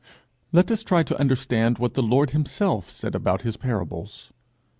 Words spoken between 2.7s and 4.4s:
said about his parables.